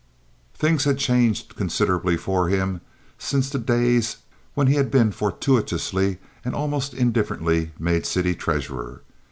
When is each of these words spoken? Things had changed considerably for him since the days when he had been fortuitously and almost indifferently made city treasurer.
Things 0.55 0.85
had 0.85 0.97
changed 0.97 1.55
considerably 1.55 2.17
for 2.17 2.49
him 2.49 2.81
since 3.19 3.51
the 3.51 3.59
days 3.59 4.17
when 4.55 4.65
he 4.65 4.73
had 4.73 4.89
been 4.89 5.11
fortuitously 5.11 6.17
and 6.43 6.55
almost 6.55 6.95
indifferently 6.95 7.69
made 7.77 8.07
city 8.07 8.33
treasurer. 8.33 9.03